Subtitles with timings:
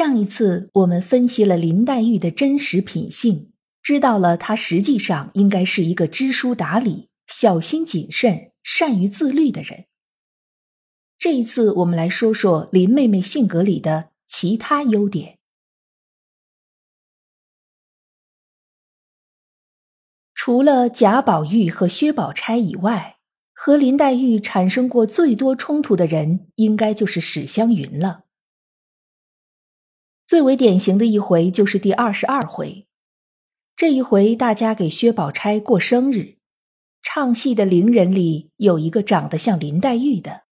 [0.00, 9.84] 上一次我们分析了林黛玉的真实品性，知道了她实际上应该是一个知书达理、小心谨慎、善于自律的人。
[11.18, 15.36] 这一次我们来说说林妹妹性格里的其他优点。
[20.34, 23.18] 除了贾宝玉和薛宝钗以外，
[23.52, 28.24] 和林黛玉产生过最多冲突的人，应该就是史湘云了。
[30.30, 32.86] 最为典型的一回就是第二十二回，
[33.74, 36.36] 这一回大家给薛宝钗过生日，
[37.02, 40.44] 唱戏的伶人里有一个长得像林黛玉的，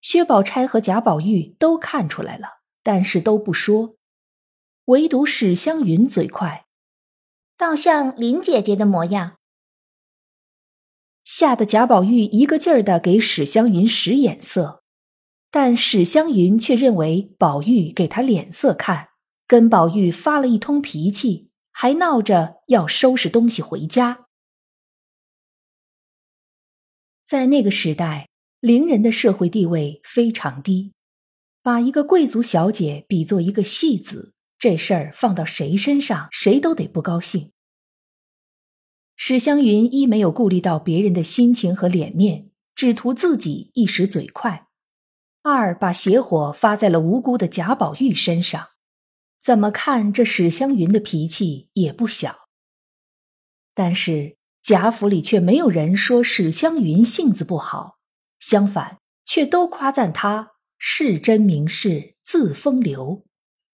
[0.00, 3.96] 薛宝钗和贾宝玉都看出来了，但是都不说，
[4.86, 6.64] 唯独史湘云嘴快，
[7.58, 9.36] 倒像林姐姐的模样，
[11.22, 14.81] 吓得贾宝玉一个劲儿的给史湘云使眼色。
[15.52, 19.10] 但史湘云却认为宝玉给他脸色看，
[19.46, 24.28] 跟宝玉发了一通脾气，还闹着要收拾东西回家。
[27.22, 30.94] 在那个时代，伶人的社会地位非常低，
[31.62, 37.52] 把一个贵族小姐比作一个戏子，这事儿放到谁身上，谁都得不高兴。
[39.16, 44.68] 史湘云一没有顾虑到别人的心情和脸面，只图自己一时嘴快。
[45.44, 48.68] 二把邪火发在了无辜的贾宝玉身上，
[49.40, 52.48] 怎么看这史湘云的脾气也不小。
[53.74, 57.98] 但是贾府里却没有人说史湘云性子不好，
[58.38, 63.24] 相反，却都夸赞她是真名士，自风流，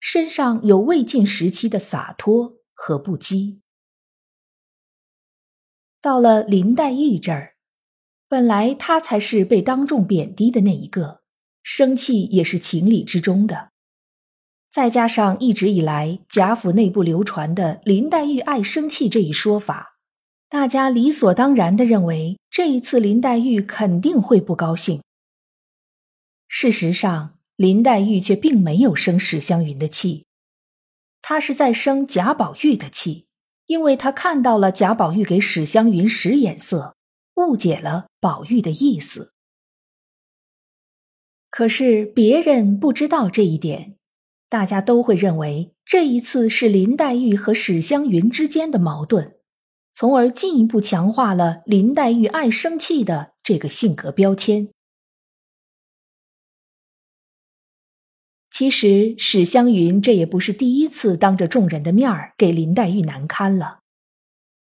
[0.00, 3.60] 身上有魏晋时期的洒脱和不羁。
[6.00, 7.56] 到了林黛玉这儿，
[8.26, 11.20] 本来她才是被当众贬低的那一个。
[11.70, 13.68] 生气也是情理之中的，
[14.70, 19.98] 再加上一直以来贾府内部流传的林黛玉爱生气这一说法，
[20.48, 25.02] 大家理所当然的认为这一次林黛玉肯定会不高兴。
[26.48, 30.24] 事实上，林黛玉却并没有生史湘云的气，
[31.20, 33.26] 她是在生贾宝玉的气，
[33.66, 36.96] 因为她看到了贾宝玉给史湘云使眼色，
[37.34, 39.34] 误解了宝玉的意思。
[41.58, 43.96] 可是别人不知道这一点，
[44.48, 49.34] 大家都会认为这一次是林黛玉和史湘云之间的矛盾，
[49.92, 54.68] 从而进一步强化了林黛玉爱生气的这个性格标签。
[58.52, 63.80] 其实史湘云这也不是第一次当着众人的面儿给林黛玉难堪了，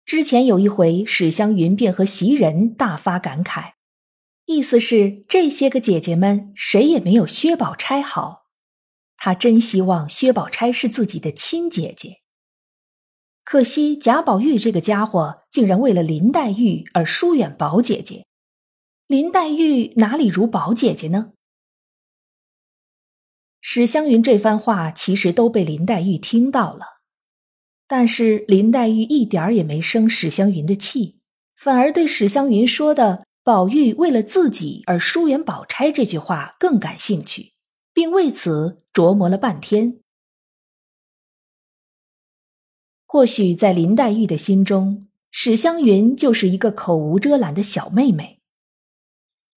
[0.07, 3.73] 之前有一回，史湘云便和袭人大发感慨。
[4.53, 8.47] 意思是这些个姐姐们谁也没有薛宝钗好，
[9.17, 12.17] 她真希望薛宝钗是自己的亲姐姐。
[13.45, 18.27] 可惜贾宝玉这个家伙竟然为了林黛玉而疏远宝姐姐，
[19.07, 21.31] 林黛玉哪里如宝姐姐呢？
[23.61, 26.85] 史湘云这番话其实都被林黛玉听到了，
[27.87, 31.21] 但是林黛玉一点儿也没生史湘云的气，
[31.57, 33.30] 反而对史湘云说的。
[33.43, 37.55] 宝玉为了自己而疏远宝钗这句话更感兴趣，
[37.95, 40.01] 并为此琢磨了半天。
[43.07, 48.41] 或许在林黛玉的心中，史湘云就是一个口无遮拦的小妹妹。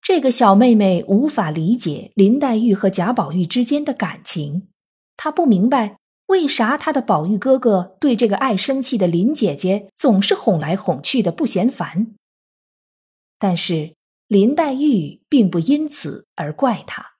[0.02, 4.69] 这个小妹妹无法理解林黛玉和贾宝玉之间的感情，
[5.18, 5.98] 她不明白
[6.28, 12.16] 为啥她的宝玉哥哥对这个爱生气的林姐姐总是哄来哄去的不嫌烦。
[13.38, 13.96] 但是
[14.28, 17.14] 林黛玉并不因此而怪他。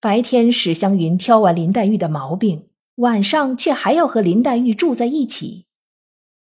[0.00, 5.66] 白天史湘云挑完林黛玉的毛病，晚上却还要和林黛玉住在一起，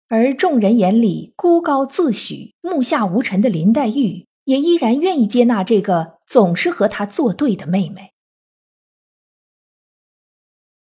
[0.07, 8.13] 而众人眼里孤高自许、目下无尘的林黛玉，也依然愿意接纳这个总是和她作对的妹妹。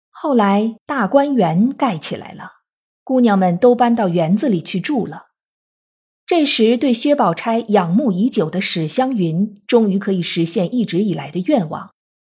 [0.09, 2.63] 后来大观园盖起来了，
[3.05, 5.28] 姑娘们都搬到园子里去住了。
[6.29, 11.91] 这时，对薛宝钗仰慕已久的史湘云，终于可以实现一直以来的愿望，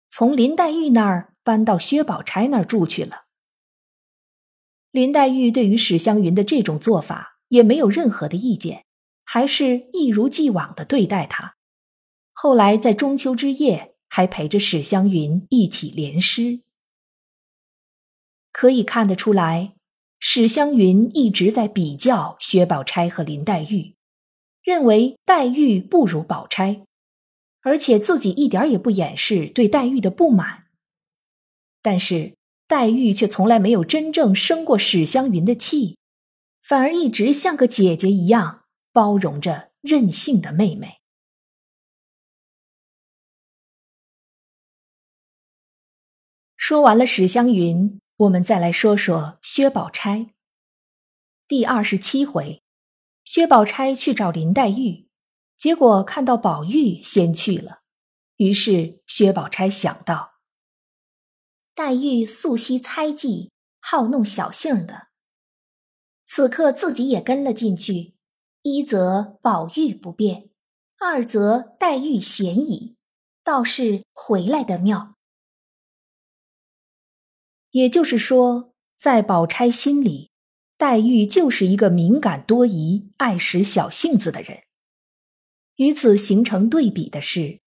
[0.10, 3.26] 从林黛玉那儿搬到薛宝钗那儿住去了。
[4.90, 8.86] 林黛玉对于史湘云的这种做法也没有任何的意见，
[9.24, 11.54] 还是一如既往的对待她。
[12.32, 16.62] 后来在中秋之夜，还陪着史湘云一起联诗。
[18.52, 19.76] 可以看得出来，
[20.26, 23.94] 史湘云一直在比较薛宝钗和林黛玉，
[24.64, 26.86] 认为黛玉不如宝钗，
[27.60, 30.68] 而且自己一点也不掩饰对黛玉的不满。
[31.82, 32.38] 但是
[32.68, 35.98] 黛玉却从来没有真正生过史湘云的气，
[36.62, 41.02] 反而一直像个姐姐一样包容着任性的妹妹。
[46.56, 48.00] 说完了史湘云。
[48.24, 50.34] 我们再来说说薛宝钗。
[51.48, 52.64] 第二十七回，
[53.26, 55.10] 薛宝钗去找林黛玉，
[55.58, 57.82] 结果看到宝玉先去了，
[58.38, 60.36] 于是薛宝钗想到：
[61.76, 65.08] 黛玉素惜猜忌，好弄小性的，
[66.24, 68.16] 此刻自己也跟了进去，
[68.62, 70.50] 一则宝玉不便，
[70.98, 72.96] 二则黛玉嫌疑，
[73.44, 75.13] 倒是回来的妙。
[77.74, 80.30] 也就是说，在宝钗心里，
[80.78, 84.60] 黛玉就是一个敏感多疑、爱使小性子的人。
[85.78, 87.62] 与此形成对比的是，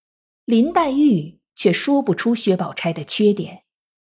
[0.45, 3.65] 林黛玉却说不出薛宝钗的缺点，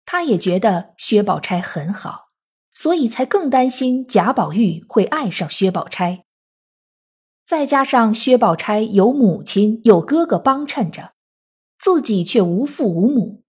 [0.05, 2.27] 她也觉得薛宝钗很好，
[2.73, 6.25] 所以才更担心贾宝玉会爱上薛宝钗。
[7.43, 11.13] 再加上薛宝钗有母亲、有哥哥帮衬着，
[11.79, 13.41] 自己却无父无母。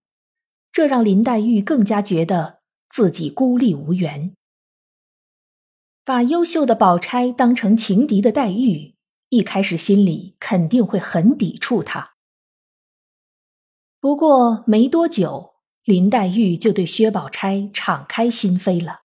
[0.73, 4.33] 这让林黛玉更加觉得自己孤立无援。
[6.05, 8.95] 把优秀的宝钗当成情敌的黛玉，
[9.29, 12.15] 一开始心里肯定会很抵触她。
[14.01, 15.55] 不过没多久，
[15.85, 19.01] 林黛玉就对薛宝钗敞开心扉了。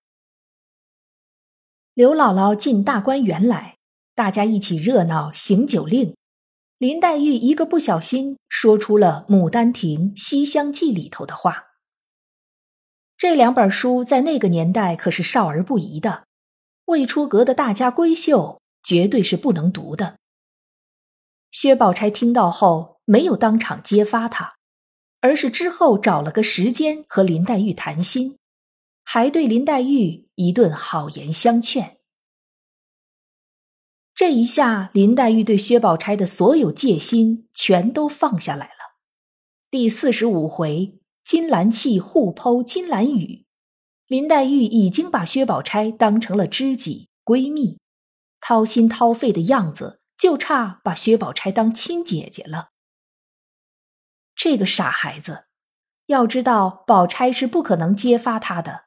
[1.94, 3.78] 刘姥姥进大观园来，
[4.16, 6.16] 大家一起热闹行酒令。
[6.84, 11.68] 林黛玉一个不小心说出了《牡丹亭》《西厢记》里头的话。
[13.18, 16.26] 这两本书在那个年代可是少儿不宜的，
[16.88, 20.18] 未出阁的大家闺秀绝对是不能读的。
[21.52, 24.56] 薛宝钗听到后，没有当场揭发他，
[25.22, 28.38] 而是之后找了个时间和林黛玉谈心，
[29.06, 32.00] 还对林黛玉一顿好言相劝。
[34.26, 38.96] 这一下，林黛玉对薛宝钗的所有戒心全都放下来了。
[39.70, 43.46] 第四十五回，金兰气互剖金兰语，
[44.08, 47.80] 林黛玉已经把薛宝钗当成了知己闺蜜，
[48.40, 52.70] 掏心掏肺的样子，就差把薛宝钗当亲姐姐了。
[54.34, 55.48] 这个傻孩子，
[56.06, 58.86] 要知道宝钗是不可能揭发他的，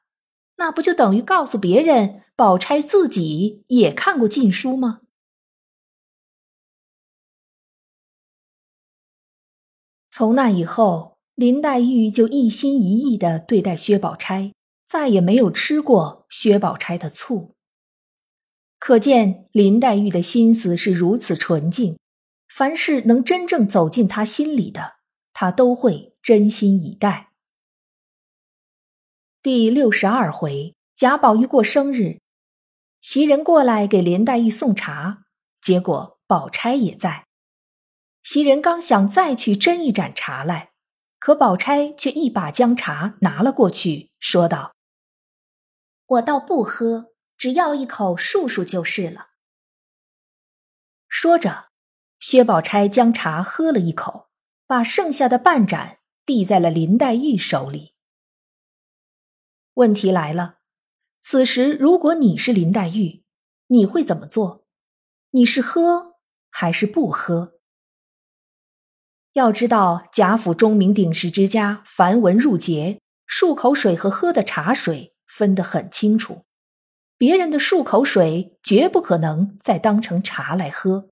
[0.56, 5.00] 那不就等于告诉别人宝钗自己也看过禁书吗？
[10.16, 14.54] 从那以后，林黛玉就一心一意的对待薛宝钗，
[14.86, 17.54] 再也没有吃过薛宝钗的醋。
[18.78, 21.98] 可见林黛玉的心思是如此纯净，
[22.49, 24.94] 凡是能真正走进她心里的，
[25.35, 27.32] 她都会真心以待。
[29.42, 32.20] 第六十二回，贾宝玉过生日，
[33.02, 35.25] 袭人过来给林黛玉送茶，
[35.61, 37.25] 结果宝钗也在。
[38.26, 40.73] 袭人刚想再去斟一盏茶来，
[41.21, 44.75] 可宝钗却一把将茶拿了过去，说道
[46.06, 49.28] ：“我倒不喝，只要一口漱漱就是了。”
[51.06, 51.68] 说着，
[52.18, 54.28] 薛宝钗将茶喝了一口，
[54.66, 57.95] 把剩下的半盏递在了林黛玉手里。
[59.75, 60.59] 问题来了，
[61.21, 63.23] 此时如果你是林黛玉，
[63.68, 64.66] 你会怎么做？
[65.30, 66.16] 你是喝
[66.50, 67.55] 还是不喝？
[69.37, 76.47] 要知道，贾府钟鸣鼎食之家，繁文缛节，漱口水和喝的茶水分得很清楚。
[77.19, 81.11] 别人的漱口水绝不可能再当成茶来喝。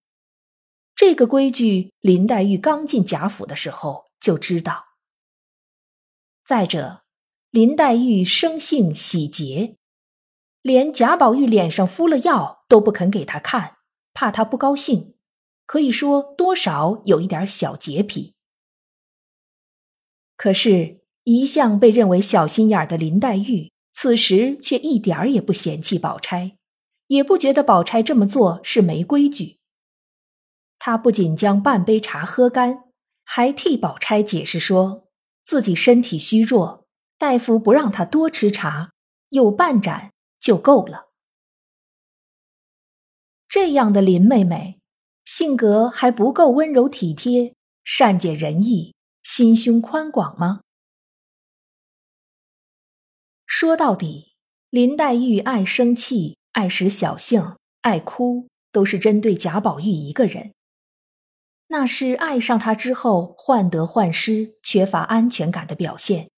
[0.95, 4.87] 这个规矩，林黛玉刚进贾府的时候就知道。
[6.47, 7.03] 再者，
[7.51, 9.77] 林黛玉生性喜洁，
[10.63, 13.77] 连贾宝玉脸上敷了药都不肯给他看，
[14.15, 15.14] 怕他不高兴。
[15.67, 18.35] 可以说多少有一点小洁癖，
[20.37, 26.59] 可是，一向被认为小心眼的林黛玉，此时却一点儿也不嫌弃宝钗，
[27.07, 29.59] 也不觉得宝钗这么做是没规矩。
[30.79, 32.85] 她不仅将半杯茶喝干，
[33.25, 35.09] 还替宝钗解释说
[35.43, 38.93] ：“自己身体虚弱，大夫不让她多吃茶，
[39.31, 41.13] 有半盏就够了。
[43.49, 44.81] 这样的林妹妹，
[45.25, 50.61] 性格还不够温柔体贴、善解人意、心胸宽广吗？
[53.47, 54.35] 说到底，
[54.69, 60.53] 林黛玉爱生气、爱使小性、爱哭，都是针对贾宝玉一个人。
[61.69, 66.31] 那是爱上他之后患得患失、缺乏安全感的表现，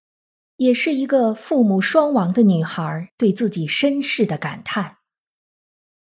[0.56, 4.95] 也是一个父母双亡的女孩对自己身世的感叹。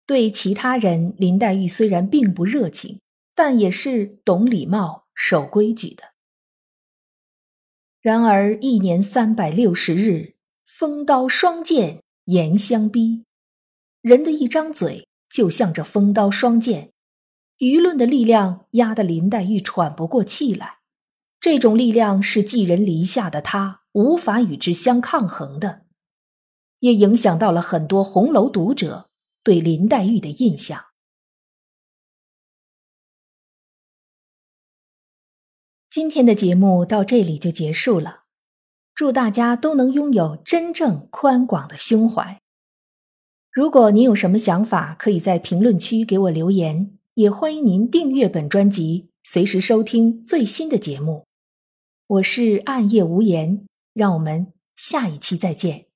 [0.08, 3.02] 对其他人，林黛玉虽然并不热情，
[3.36, 6.14] 但也是懂礼貌、守规矩的。
[8.00, 10.36] 然而，一年三百六十日，
[10.66, 13.26] 风刀霜剑严相逼，
[14.02, 16.94] 人的一张嘴就像这风刀霜剑。
[17.58, 20.78] 舆论的力量压得林黛玉喘不过气来，
[21.42, 25.82] 这种力量是寄人篱下的她无法与之相抗衡的，
[26.80, 29.07] 也影响到了很多红楼读者
[29.48, 30.88] 对林黛玉的印象。
[35.90, 38.24] 今天的节目到这里就结束了，
[38.94, 42.42] 祝大家都能拥有真正宽广的胸怀。
[43.50, 46.98] 如果您有什么想法，可以在评论区给我留言。
[47.14, 51.26] 也欢迎您订阅本专辑，随时收听最新的节目。
[52.08, 55.87] 我是暗夜无言，让我们下一期再见。